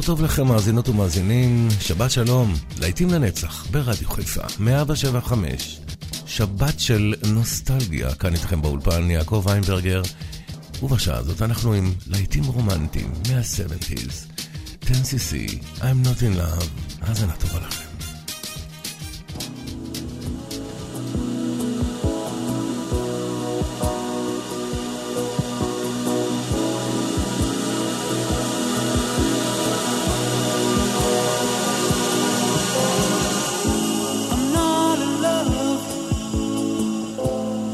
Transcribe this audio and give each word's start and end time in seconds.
בוקר 0.00 0.12
טוב 0.12 0.22
לכם, 0.22 0.46
מאזינות 0.46 0.88
ומאזינים, 0.88 1.68
שבת 1.80 2.10
שלום, 2.10 2.54
להיטים 2.78 3.10
לנצח, 3.10 3.66
ברדיו 3.70 4.08
חיפה, 4.08 4.42
175. 4.58 5.80
שבת 6.26 6.80
של 6.80 7.14
נוסטלגיה, 7.26 8.14
כאן 8.14 8.34
איתכם 8.34 8.62
באולפן 8.62 9.10
יעקב 9.10 9.42
ויינברגר, 9.46 10.02
ובשעה 10.82 11.18
הזאת 11.18 11.42
אנחנו 11.42 11.72
עם 11.72 11.92
להיטים 12.06 12.44
רומנטיים 12.44 13.12
מה-70's, 13.30 14.42
10cc, 14.84 15.34
I'm 15.78 16.06
not 16.06 16.20
in 16.20 16.38
love, 16.38 16.66
האזנה 17.00 17.32
טובה 17.32 17.60
לכם. 17.66 17.79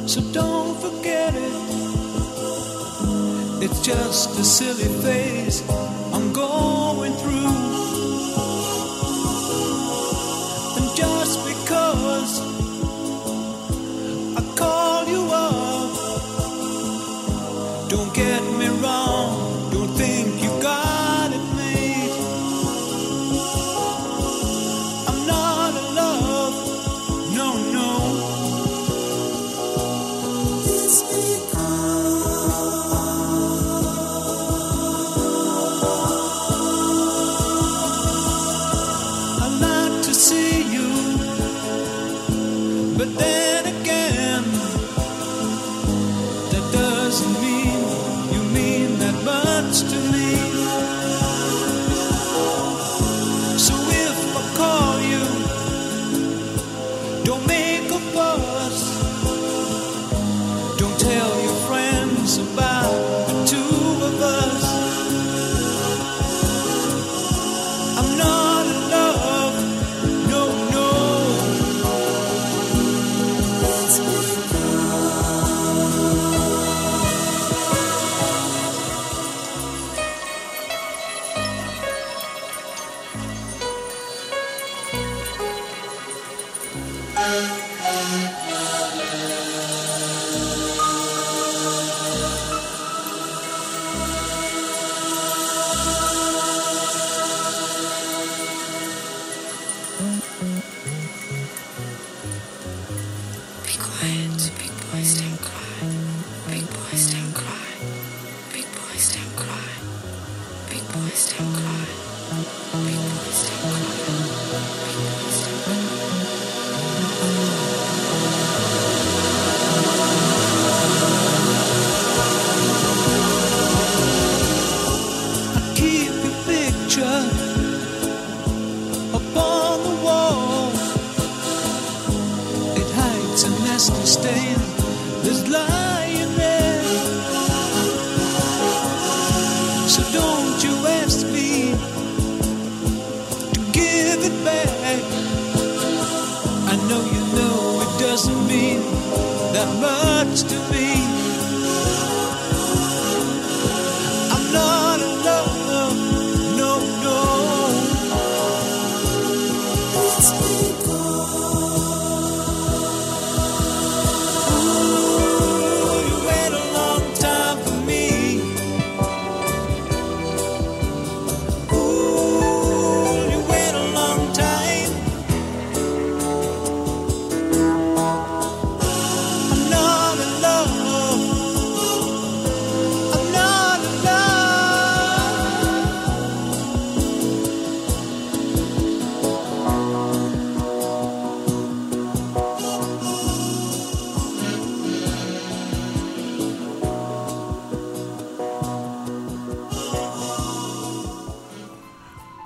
so 0.07 0.21
don't 0.33 0.81
forget 0.81 1.35
it. 1.35 1.53
It's 3.63 3.81
just 3.81 4.39
a 4.39 4.45
silly 4.45 4.89
phase 5.03 5.69
I'm 6.13 6.33
going 6.33 7.13
through. 7.15 7.26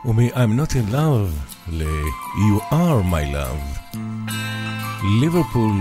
ומ-I'm 0.09 0.55
Not 0.55 0.75
in 0.75 0.91
Love 0.91 1.31
ל-You 1.67 2.61
are 2.71 3.03
my 3.03 3.23
love. 3.33 3.97
ליברפול 5.19 5.75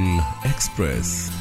אקספרס. 0.46 1.38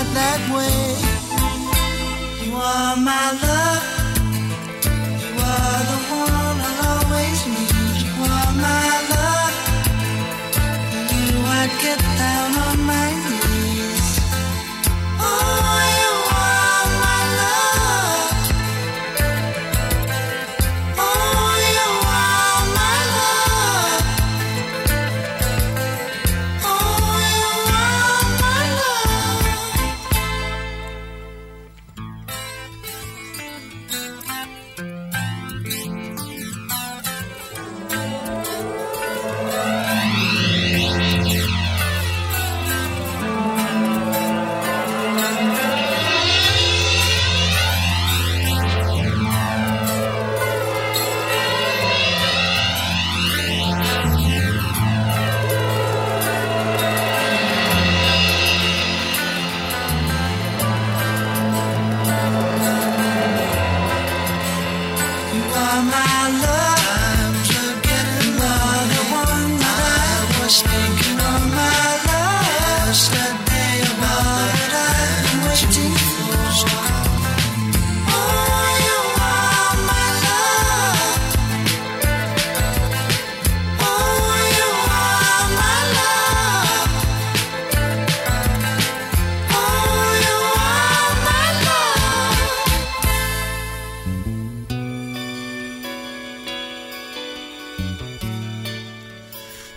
felt 0.00 0.14
that 0.14 0.40
way. 0.54 0.76
You 2.44 2.54
are 2.56 2.96
my 2.96 3.26
love. 3.44 3.84
You 5.22 5.32
are 5.50 5.82
the 5.90 5.99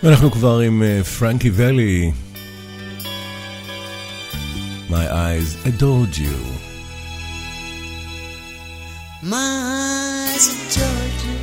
ואנחנו 0.03 0.31
כבר 0.31 0.59
עם 0.59 0.83
פרנקי 1.19 1.49
ואלי. 1.49 2.11
My 4.89 5.05
eyes 5.27 5.49
adored 5.69 6.17
you. 6.17 6.37
My 9.21 9.51
eyes 9.77 10.45
adored 10.55 11.19
you. 11.27 11.39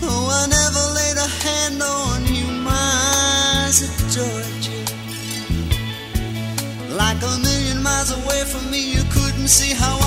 Though 0.00 0.26
I 0.40 0.42
never 0.58 0.84
laid 0.98 1.16
a 1.26 1.30
hand 1.44 1.78
on 1.82 2.18
you, 2.36 2.46
my 2.70 2.88
eyes 3.18 3.78
adored 3.88 4.62
you. 4.70 4.82
Like 7.02 7.20
a 7.30 7.34
million 7.46 7.78
miles 7.88 8.10
away 8.20 8.42
from 8.52 8.64
me, 8.70 8.80
you 8.96 9.02
couldn't 9.16 9.50
see 9.58 9.72
how 9.82 9.96
I 10.05 10.05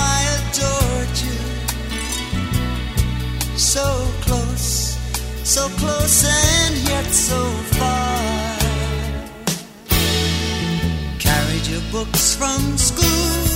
books 12.05 12.35
from 12.35 12.77
school, 12.77 13.50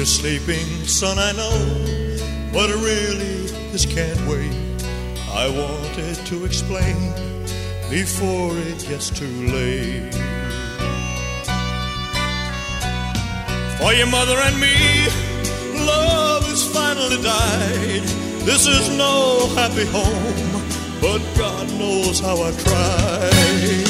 You're 0.00 0.06
sleeping, 0.06 0.66
son, 0.86 1.18
I 1.18 1.32
know, 1.32 1.52
but 2.54 2.70
really 2.70 3.44
this 3.70 3.84
can't 3.84 4.18
wait. 4.26 4.50
I 5.28 5.46
wanted 5.50 6.16
to 6.24 6.46
explain 6.46 7.12
before 7.90 8.56
it 8.56 8.78
gets 8.88 9.10
too 9.10 9.26
late. 9.26 10.14
For 13.76 13.92
your 13.92 14.06
mother 14.06 14.38
and 14.38 14.58
me, 14.58 15.04
love 15.84 16.46
has 16.46 16.66
finally 16.66 17.22
died. 17.22 18.02
This 18.46 18.66
is 18.66 18.88
no 18.96 19.48
happy 19.54 19.84
home, 19.84 20.62
but 21.02 21.20
God 21.36 21.68
knows 21.78 22.20
how 22.20 22.40
I 22.40 22.52
tried. 22.52 23.89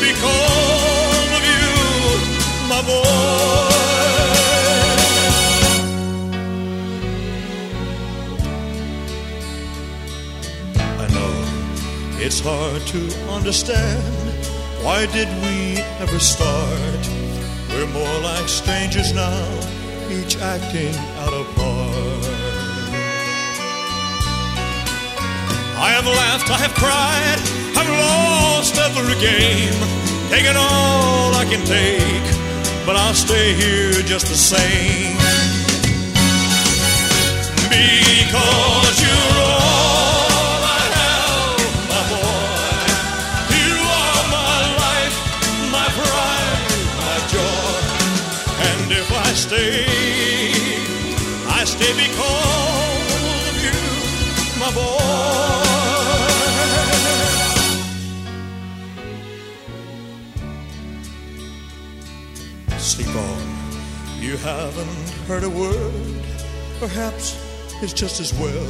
Because 0.00 1.28
of 1.36 1.42
you, 1.50 1.68
my 2.68 2.80
boy. 2.82 3.76
I 11.02 11.06
know 11.14 11.34
it's 12.24 12.40
hard 12.40 12.82
to 12.92 13.00
understand. 13.30 14.02
Why 14.84 15.06
did 15.06 15.28
we 15.42 15.82
ever 16.00 16.18
start? 16.18 17.02
We're 17.70 17.86
more 17.88 18.18
like 18.20 18.48
strangers 18.48 19.12
now, 19.12 19.46
each 20.10 20.36
acting 20.38 20.94
out 21.20 21.32
a 21.32 21.44
part. 21.54 22.24
I 25.78 25.90
have 25.90 26.06
laughed, 26.06 26.50
I 26.50 26.56
have 26.56 26.74
cried, 26.74 27.65
I've 27.78 27.90
lost 27.90 28.78
every 28.78 29.14
game, 29.20 29.78
taken 30.30 30.56
all 30.56 31.34
I 31.34 31.44
can 31.44 31.62
take, 31.66 32.26
but 32.86 32.96
I'll 32.96 33.14
stay 33.14 33.52
here 33.54 33.92
just 34.12 34.26
the 34.28 34.34
same. 34.34 35.16
Because 37.68 38.96
you're 39.04 39.38
all 39.44 40.60
I 40.78 40.82
have, 40.96 41.60
my 41.92 42.02
boy. 42.12 42.86
You 43.60 43.76
are 44.00 44.24
my 44.38 44.56
life, 44.82 45.16
my 45.76 45.86
pride, 45.98 46.80
my 47.02 47.16
joy. 47.34 47.76
And 48.70 48.92
if 48.92 49.08
I 49.12 49.28
stay, 49.34 49.84
I 51.48 51.64
stay 51.64 51.92
because 51.92 52.55
Sleep 62.96 63.14
on. 63.14 64.22
You 64.22 64.38
haven't 64.38 65.10
heard 65.28 65.44
a 65.44 65.50
word. 65.50 66.24
Perhaps 66.80 67.36
it's 67.82 67.92
just 67.92 68.20
as 68.20 68.32
well. 68.40 68.68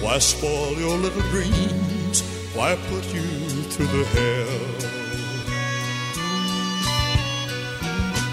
Why 0.00 0.18
spoil 0.20 0.72
your 0.78 0.96
little 0.96 1.20
dreams? 1.28 2.22
Why 2.54 2.76
put 2.88 3.04
you 3.12 3.28
through 3.72 3.88
the 3.88 4.04
hell? 4.16 4.56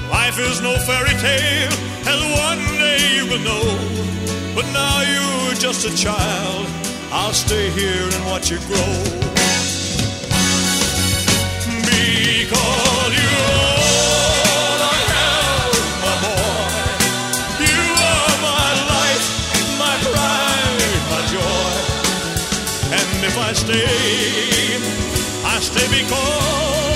Life 0.10 0.40
is 0.40 0.62
no 0.62 0.78
fairy 0.88 1.16
tale, 1.20 1.74
as 2.08 2.22
one 2.48 2.64
day 2.80 3.00
you 3.18 3.26
will 3.30 3.44
know. 3.44 3.68
But 4.56 4.72
now 4.72 5.02
you're 5.02 5.56
just 5.56 5.86
a 5.86 5.94
child. 5.98 6.66
I'll 7.12 7.34
stay 7.34 7.70
here 7.72 8.08
and 8.16 8.26
watch 8.28 8.50
you 8.50 8.60
grow. 8.70 8.94
Because 11.84 13.12
you're 13.20 13.79
I 23.50 23.54
stay, 23.54 24.78
I 25.44 25.60
stay 25.60 25.88
because 25.90 26.89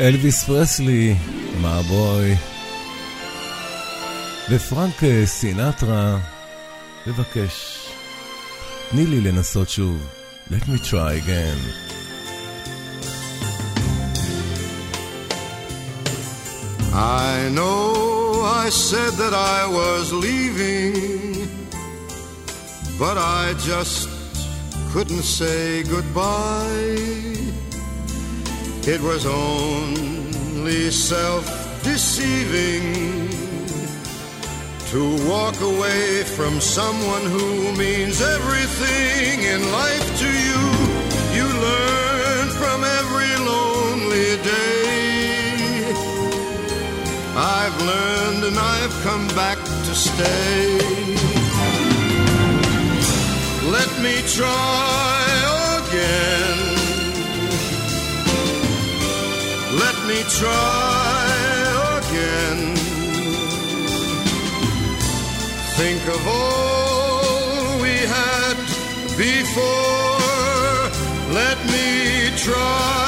אלוויס 0.00 0.44
פרסלי, 0.44 1.14
מעבוי. 1.60 2.34
ופרנק 4.50 5.04
אה, 5.04 5.22
סינטרה, 5.26 6.18
לבקש, 7.06 7.86
תני 8.90 9.06
לי 9.06 9.20
לנסות 9.20 9.68
שוב. 9.68 10.06
Let 10.50 10.68
me 10.68 10.78
try 10.90 11.12
again. 11.14 11.60
I 16.92 17.48
know 17.58 18.42
I 18.62 18.68
said 18.68 19.12
that 19.22 19.32
I 19.32 19.60
was 19.78 20.12
leaving, 20.12 21.48
but 22.98 23.16
I 23.16 23.54
just 23.70 24.10
couldn't 24.92 25.24
say 25.38 25.84
goodbye. 25.84 27.32
It 28.87 29.01
was 29.01 29.25
only 29.25 30.91
self 30.91 31.43
deceiving 31.83 33.27
to 34.91 35.27
walk 35.27 35.59
away 35.59 36.23
from 36.23 36.61
someone 36.61 37.23
who 37.23 37.75
means 37.75 38.21
everything 38.21 39.43
in 39.43 39.61
life 39.73 40.07
to 40.23 40.29
you. 40.47 40.61
You 41.35 41.47
learn 41.67 42.47
from 42.61 42.85
every 42.99 43.33
lonely 43.51 44.31
day. 44.55 45.83
I've 47.35 47.77
learned 47.91 48.43
and 48.45 48.57
I've 48.57 48.95
come 49.03 49.27
back 49.35 49.57
to 49.57 49.93
stay. 50.07 50.77
Let 53.69 53.91
me 54.01 54.15
try 54.27 55.27
again. 55.83 56.56
Me 60.07 60.23
try 60.39 61.27
again. 61.99 62.75
Think 65.75 66.01
of 66.15 66.27
all 66.27 67.81
we 67.81 67.95
had 68.15 68.55
before. 69.17 70.89
Let 71.33 71.57
me 71.73 72.31
try 72.37 73.06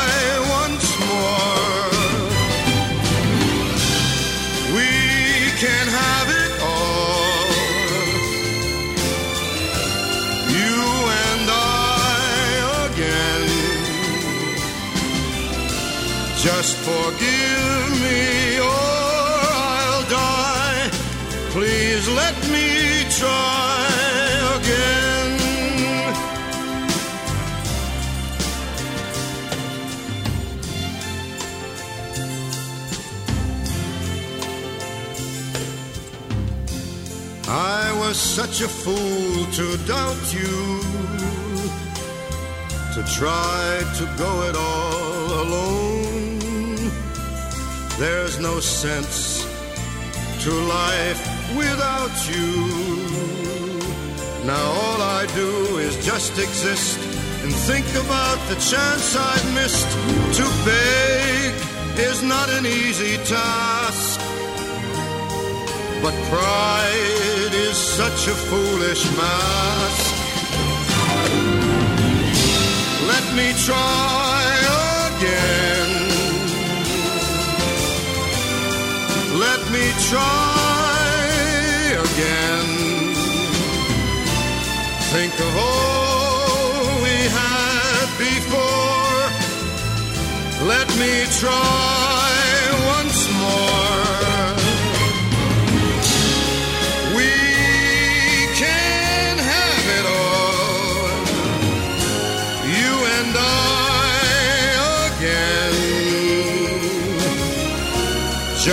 Just 16.42 16.78
forgive 16.78 18.02
me 18.02 18.60
or 18.60 18.70
I'll 18.70 20.10
die. 20.10 20.90
Please 21.52 22.08
let 22.08 22.34
me 22.48 23.04
try 23.20 23.86
again. 24.56 25.32
I 37.50 37.92
was 38.00 38.18
such 38.18 38.62
a 38.62 38.70
fool 38.70 39.46
to 39.58 39.78
doubt 39.86 40.34
you, 40.34 40.80
to 42.94 43.04
try 43.14 43.84
to 43.98 44.06
go 44.18 44.44
it 44.48 44.56
all 44.56 45.44
alone. 45.44 45.89
There's 48.00 48.40
no 48.40 48.62
sense 48.62 49.44
to 50.44 50.52
life 50.52 51.22
without 51.54 52.16
you. 52.32 52.56
Now 54.46 54.66
all 54.84 55.02
I 55.02 55.26
do 55.36 55.78
is 55.80 55.98
just 56.06 56.40
exist 56.40 56.98
and 57.44 57.54
think 57.54 57.86
about 58.06 58.40
the 58.48 58.56
chance 58.56 59.18
I've 59.18 59.54
missed. 59.54 59.92
To 60.38 60.46
beg 60.64 61.54
is 62.00 62.24
not 62.24 62.48
an 62.52 62.66
easy 62.66 63.18
task. 63.26 64.22
But 66.02 66.16
pride 66.32 67.54
is 67.54 67.76
such 67.76 68.28
a 68.30 68.36
foolish 68.50 69.04
mask. 69.18 70.06
Let 73.12 73.26
me 73.36 73.52
try 73.68 74.40
again. 75.18 75.79
Me 79.72 79.92
try 80.10 81.30
again. 82.08 82.70
Think 85.14 85.34
of 85.40 85.58
all 85.58 87.02
we 87.04 87.16
had 87.40 88.08
before. 88.18 89.22
Let 90.68 90.88
me 90.98 91.26
try 91.40 92.19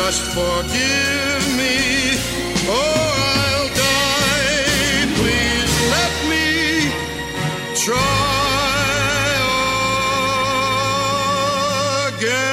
Just 0.08 0.26
forgive 0.38 1.44
me, 1.60 1.78
or 2.78 2.96
I'll 3.42 3.68
die. 3.84 5.04
Please 5.18 5.74
let 5.94 6.14
me 6.30 6.48
try 7.82 8.06
again. 12.08 12.46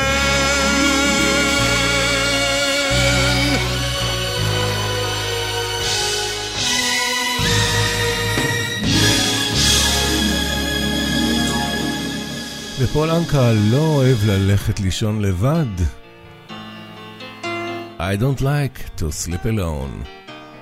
ופול 12.80 13.10
אנקה 13.10 13.52
לא 13.72 13.78
אוהב 13.78 14.18
ללכת 14.26 14.80
לישון 14.80 15.22
לבד. 15.22 16.03
I 18.12 18.18
Don't 18.18 18.42
Like 18.42 18.96
to 18.98 19.12
Sleep 19.12 19.46
Alone, 19.46 20.06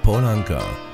פול 0.02 0.24
אנקה. 0.24 0.91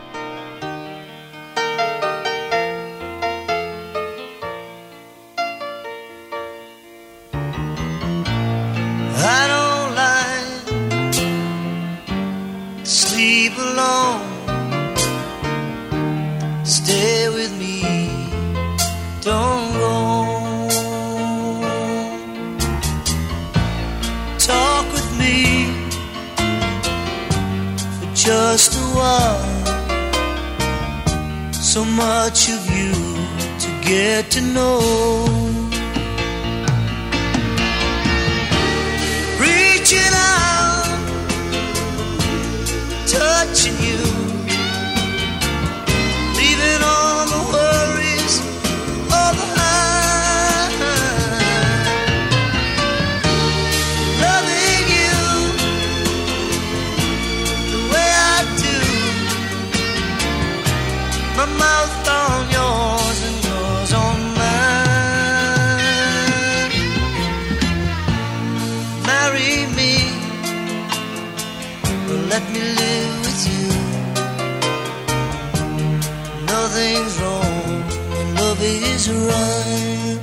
Nothing's 76.77 77.17
wrong 77.19 77.81
when 78.11 78.27
love 78.35 78.61
is 78.61 79.09
right. 79.09 80.19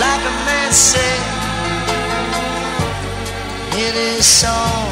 Like 0.00 0.22
a 0.24 0.34
man 0.48 0.72
said 0.72 1.22
in 3.84 3.92
his 3.94 4.24
song, 4.24 4.88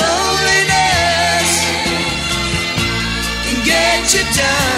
Loneliness 0.02 1.52
can 3.44 3.58
get 3.64 4.02
you 4.12 4.24
down 4.34 4.75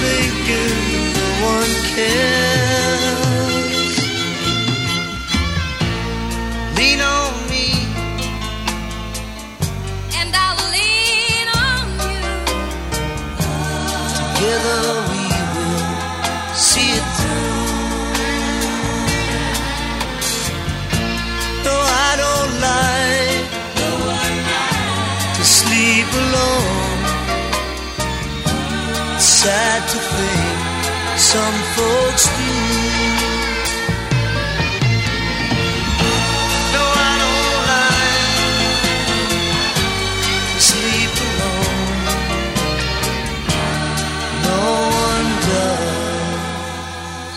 thinking 0.00 1.12
no 1.14 1.28
one 1.54 1.72
cares. 1.94 2.57
sad 29.44 29.80
to 29.88 29.98
think 30.16 30.82
some 31.16 31.58
folks 31.76 32.24
do. 32.38 32.52
No, 36.74 36.82
I 36.82 37.14
don't. 37.22 37.38
Sleep 40.68 41.14
alone. 41.28 41.98
No 44.46 44.60
one 45.06 45.28
does. 45.48 47.36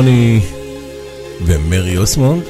דוני 0.00 0.40
ומרי 1.46 1.98
אוסמונד, 1.98 2.42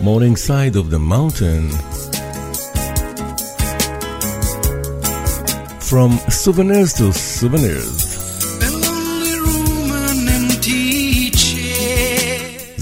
Morning 0.00 0.36
Side 0.48 0.74
of 0.74 0.90
the 0.90 0.98
Mountain. 0.98 1.64
From 5.90 6.10
Souvenirs 6.42 6.92
to 6.98 7.12
Souvenirs. 7.40 7.98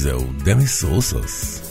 The 0.04 0.16
דמיס 0.44 0.84
רוסוס. 0.84 1.62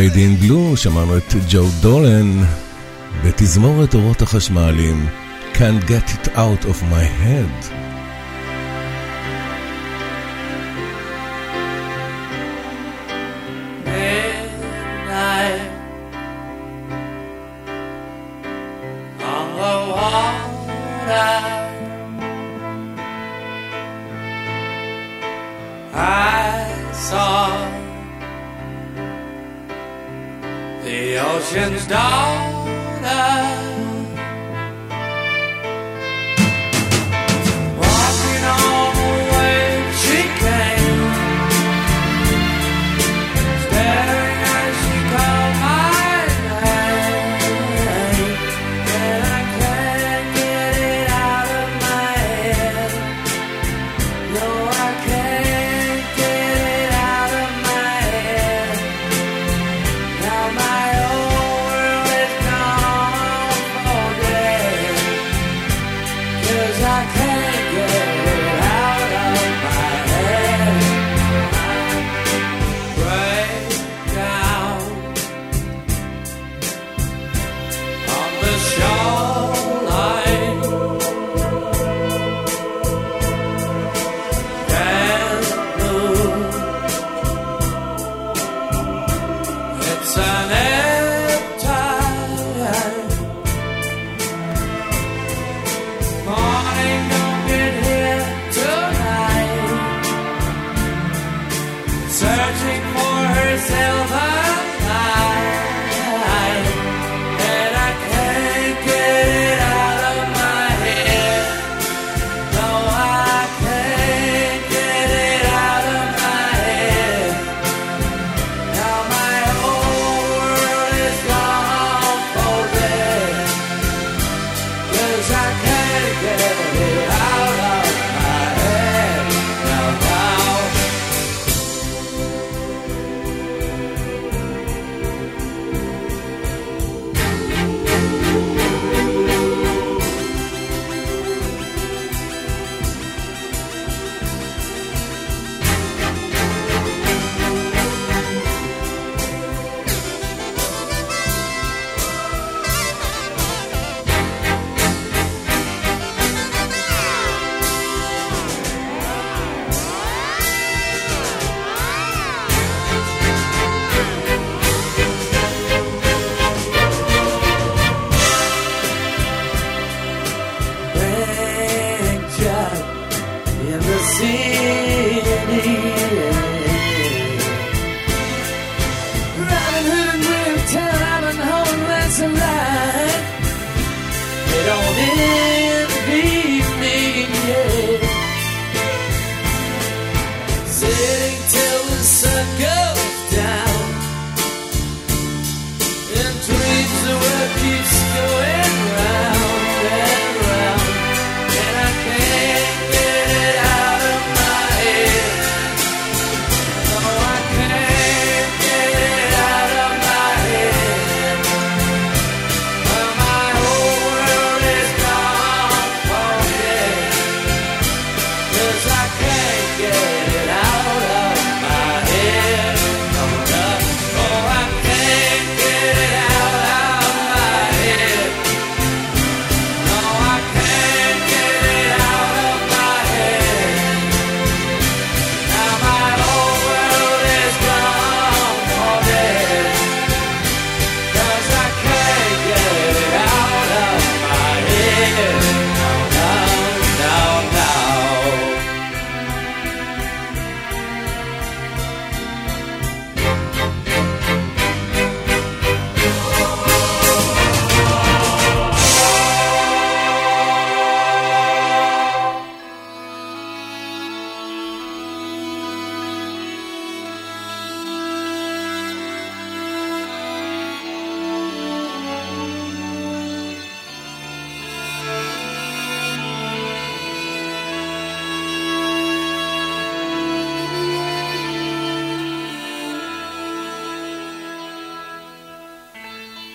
ליידי 0.00 0.22
אין 0.22 0.36
בלו, 0.36 0.76
שמענו 0.76 1.16
את 1.16 1.34
ג'ו 1.48 1.66
דולן 1.80 2.44
בתזמורת 3.24 3.94
אורות 3.94 4.22
החשמליים 4.22 5.06
Can't 5.54 5.84
Get 5.88 6.10
It 6.14 6.28
Out 6.28 6.64
of 6.64 6.82
My 6.92 7.24
Head. 7.24 7.79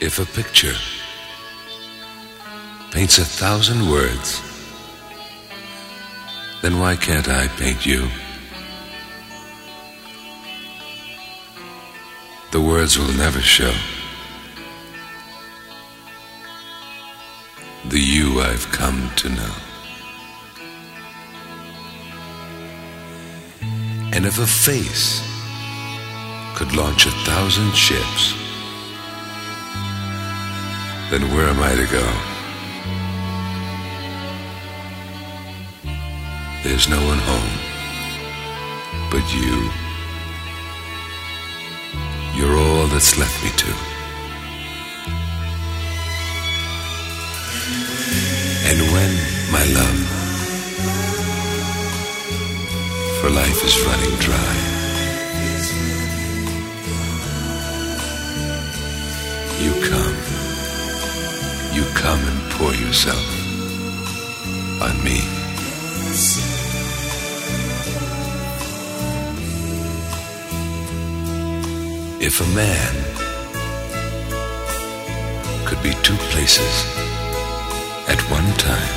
If 0.05 0.19
a 0.19 0.25
picture 0.39 0.75
paints 2.91 3.17
a 3.17 3.25
thousand 3.25 3.89
words, 3.89 4.39
then 6.61 6.79
why 6.79 6.95
can't 6.95 7.27
I 7.27 7.47
paint 7.57 7.87
you? 7.87 8.07
The 12.51 12.61
words 12.61 12.99
will 12.99 13.13
never 13.17 13.41
show 13.41 13.73
the 17.89 17.99
you 17.99 18.41
I've 18.41 18.71
come 18.71 19.09
to 19.15 19.29
know. 19.29 19.55
And 24.13 24.23
if 24.27 24.37
a 24.37 24.45
face 24.45 25.23
could 26.55 26.75
launch 26.75 27.07
a 27.07 27.11
thousand 27.25 27.73
ships, 27.73 28.44
then 31.17 31.33
where 31.33 31.47
am 31.47 31.61
I 31.63 31.73
to 31.75 31.87
go? 31.99 32.05
There's 36.63 36.89
no 36.89 36.99
one 37.11 37.21
home 37.31 37.55
but 39.11 39.25
you. 39.33 39.55
You're 42.35 42.57
all 42.57 42.87
that's 42.87 43.17
left 43.17 43.37
me 43.45 43.51
to. 43.63 43.71
And 48.69 48.79
when, 48.93 49.11
my 49.55 49.65
love, 49.79 49.99
for 53.21 53.29
life 53.29 53.63
is 53.63 53.75
running 53.87 54.15
dry, 54.19 54.53
you 59.63 59.71
come 59.89 60.04
come 61.95 62.19
and 62.19 62.51
pour 62.51 62.73
yourself 62.73 63.25
on 64.81 64.95
me. 65.03 65.19
If 72.27 72.41
a 72.41 72.49
man 72.55 72.93
could 75.65 75.81
be 75.81 75.93
two 76.03 76.17
places 76.33 76.75
at 78.07 78.19
one 78.29 78.49
time, 78.57 78.95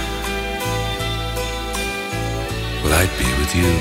well, 2.83 2.95
I'd 3.01 3.15
be 3.23 3.31
with 3.41 3.55
you 3.61 3.73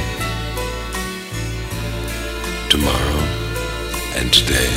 tomorrow 2.69 3.21
and 4.17 4.31
today 4.31 4.73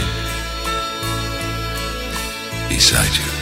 beside 2.69 3.15
you 3.17 3.40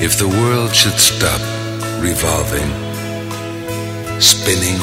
If 0.00 0.16
the 0.16 0.28
world 0.28 0.74
should 0.74 0.98
stop 0.98 1.40
revolving, 2.00 2.70
spinning, 4.20 4.78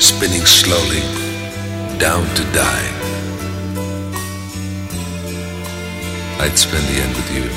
spinning 0.00 0.46
slowly 0.46 1.02
down 1.98 2.24
to 2.36 2.44
die, 2.54 2.88
I'd 6.40 6.56
spend 6.56 6.86
the 6.86 7.02
end 7.02 7.16
with 7.16 7.30
you. 7.36 7.50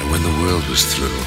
And 0.00 0.10
when 0.10 0.22
the 0.24 0.34
world 0.42 0.66
was 0.68 0.84
through, 0.92 1.22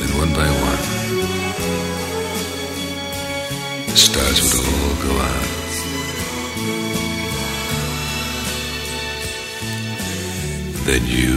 then 0.00 0.10
one 0.18 0.32
by 0.32 0.48
one, 0.48 0.63
the 3.93 3.97
stars 4.05 4.39
would 4.43 4.55
all 4.73 4.95
go 5.07 5.13
out. 5.31 5.49
Then 10.87 11.03
you 11.17 11.35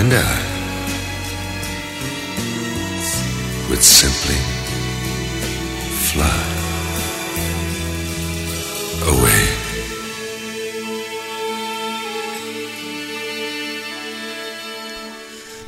and 0.00 0.10
I 0.12 0.36
would 3.68 3.82
simply 3.82 4.40
fly 6.08 6.40
away. 9.12 9.60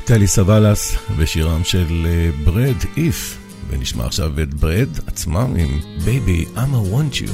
טלי 0.05 0.27
סבלס 0.27 0.95
ושירם 1.15 1.63
של 1.63 2.05
אה, 2.05 2.29
ברד 2.43 2.75
איף, 2.97 3.36
ונשמע 3.77 4.05
עכשיו 4.05 4.41
את 4.41 4.53
ברד 4.53 4.89
עצמם 5.07 5.55
עם 5.57 5.79
בייבי, 6.05 6.45
I'ma 6.55 6.93
want 6.93 7.15
you, 7.15 7.31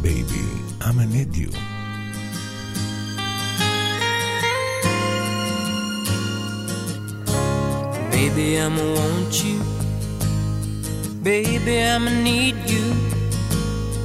בייבי, 0.00 0.44
I'ma 0.80 1.04
need 1.14 1.36
you. 1.36 1.56
Baby, 8.20 8.60
I'ma 8.60 8.84
want 8.98 9.34
you. 9.44 9.58
Baby, 11.22 11.82
I'ma 11.82 12.10
need 12.10 12.56
you. 12.66 12.86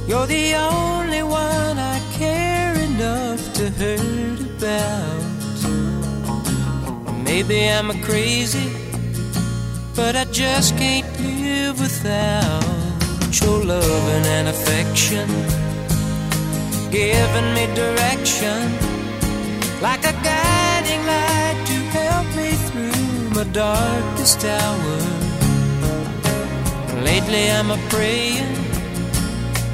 You're 0.08 0.26
the 0.26 0.54
only 0.54 1.22
one 1.22 1.78
I 1.78 1.98
care 2.18 2.74
enough 2.74 3.42
to 3.54 3.70
hurt 3.70 4.40
about. 4.50 5.22
Maybe 7.24 7.68
I'm 7.68 7.90
a 7.90 7.98
crazy, 8.02 8.68
but 9.94 10.16
I 10.16 10.24
just 10.26 10.76
can't 10.76 11.09
live 11.71 11.79
without. 11.79 12.63
your 13.31 13.63
loving 13.63 14.25
and 14.37 14.47
affection, 14.49 15.27
giving 16.91 17.49
me 17.53 17.65
direction 17.75 18.59
like 19.81 20.03
a 20.03 20.13
guiding 20.29 21.01
light 21.05 21.59
to 21.69 21.77
help 21.97 22.27
me 22.39 22.51
through 22.67 23.29
my 23.35 23.45
darkest 23.53 24.43
hour. 24.43 24.97
Lately 27.09 27.49
I'm 27.49 27.71
a 27.71 27.79
praying 27.89 28.53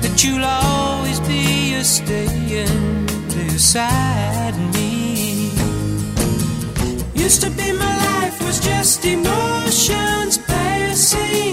that 0.02 0.24
you'll 0.24 0.46
always 0.46 1.20
be 1.22 1.74
a 1.74 1.84
staying 1.84 3.06
beside 3.34 4.56
me. 4.74 5.52
Used 7.16 7.42
to 7.42 7.50
be 7.50 7.72
my 7.72 7.96
life 8.10 8.38
was 8.46 8.60
just 8.60 9.04
emotions 9.04 10.38
passing 10.38 11.47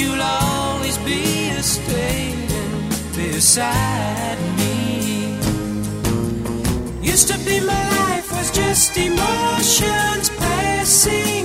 you'll 0.00 0.22
always 0.22 0.96
be 0.98 1.50
a 1.50 1.62
staying 1.62 2.48
beside 3.14 4.38
me. 4.56 5.36
Used 7.02 7.28
to 7.28 7.38
be 7.44 7.60
my 7.60 7.84
life 7.98 8.30
was 8.32 8.50
just 8.50 8.96
emotions 8.96 10.30
passing 10.38 11.39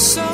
Oh, 0.00 0.27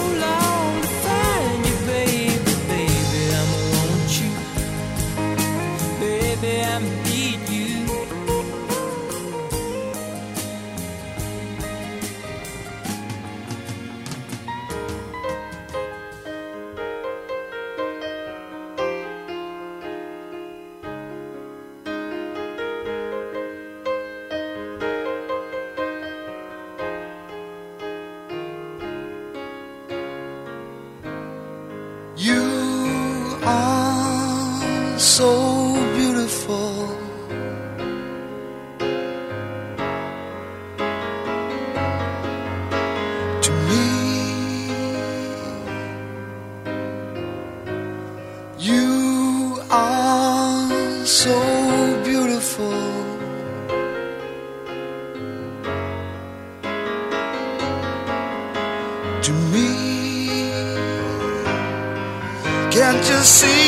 see? 63.25 63.64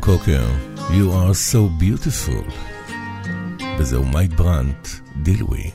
קוקר, 0.00 0.44
You 0.90 1.12
are 1.12 1.34
so 1.34 1.68
beautiful. 1.80 2.52
וזהו 3.78 4.04
מייק 4.04 4.30
ברנט, 4.32 4.88
דילווי. 5.22 5.70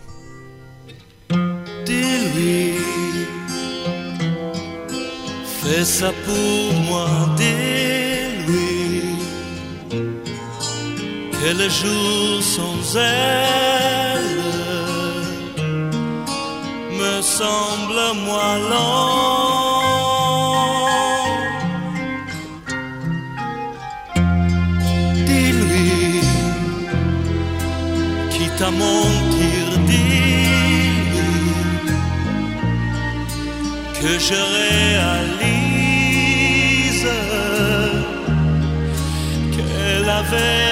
Dis-lui, 1.85 2.77
fais 5.59 5.85
ça 5.99 6.11
pour 6.25 6.73
moi, 6.89 7.07
dis-lui, 7.41 9.15
que 11.39 11.51
le 11.61 11.69
jour 11.79 12.41
sans 12.55 12.81
elle 12.95 14.41
me 16.99 17.13
semble 17.39 18.01
moins 18.25 18.57
long. 18.71 19.84
mentir 28.64 29.78
dire 29.86 30.46
que 34.00 34.18
je 34.18 34.38
réalise 34.58 35.86
qu'elle 39.52 40.08
avait 40.08 40.65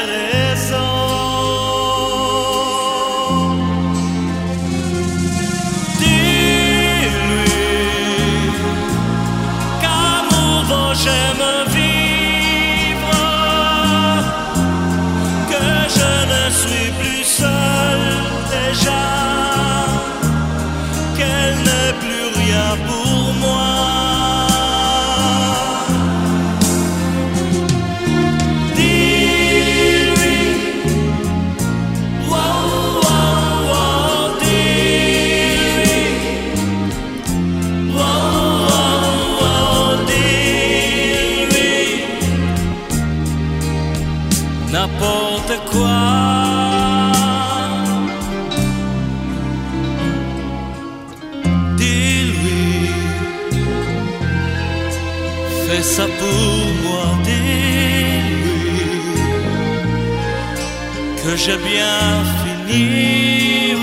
déjà 61.47 61.59
bien 61.59 62.25
fini, 62.41 63.75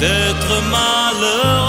d'être 0.00 0.62
malheureux. 0.70 1.65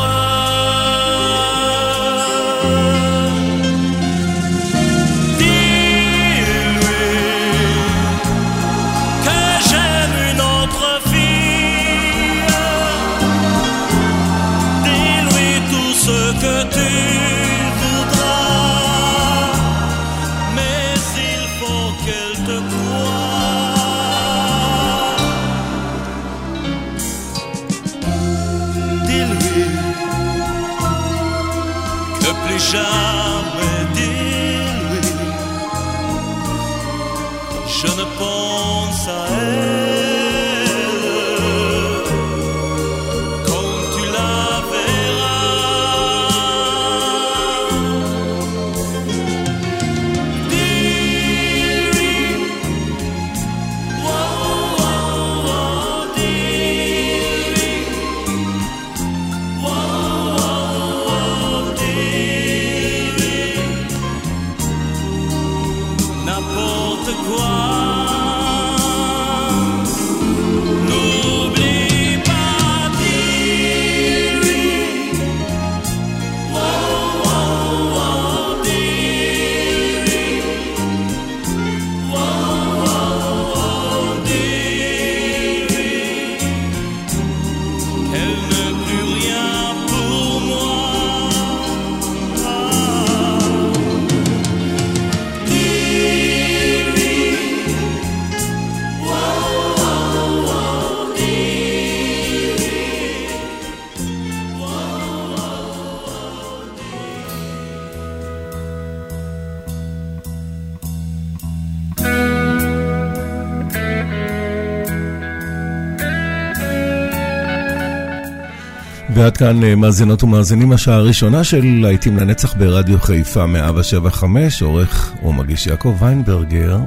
ועד 119.17 119.37
כאן 119.37 119.63
אה, 119.63 119.75
מאזינות 119.75 120.23
ומאזינים 120.23 120.71
השעה 120.71 120.95
הראשונה 120.95 121.43
של 121.43 121.79
להיטים 121.81 122.17
לנצח 122.17 122.53
ברדיו 122.57 122.99
חיפה 122.99 123.45
175, 123.45 124.61
עורך 124.61 125.13
ומגיש 125.23 125.67
יעקב 125.67 125.97
ויינברגר. 125.99 126.79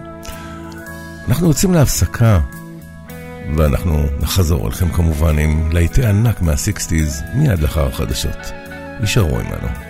אנחנו 1.29 1.49
יוצאים 1.49 1.75
להפסקה, 1.75 2.41
ואנחנו 3.57 4.07
נחזור 4.21 4.67
אליכם 4.67 4.89
כמובן 4.89 5.39
עם 5.39 5.73
להיטי 5.73 6.07
ענק 6.07 6.41
מה-60's 6.43 7.25
מיד 7.35 7.59
לאחר 7.59 7.87
החדשות. 7.87 8.53
יישארו 9.01 9.39
עמנו. 9.39 9.90